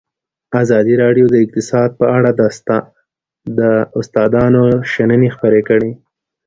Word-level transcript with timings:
ازادي 0.61 0.95
راډیو 1.03 1.25
د 1.29 1.35
اقتصاد 1.45 1.89
په 1.99 2.05
اړه 2.17 2.29
د 3.59 3.59
استادانو 3.99 4.63
شننې 4.91 5.29
خپرې 5.35 5.61
کړي. 5.69 5.91